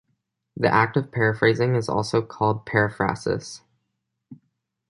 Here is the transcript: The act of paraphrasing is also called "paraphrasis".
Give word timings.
The 0.57 0.67
act 0.67 0.97
of 0.97 1.11
paraphrasing 1.11 1.75
is 1.75 1.87
also 1.87 2.23
called 2.23 2.65
"paraphrasis". 2.65 3.61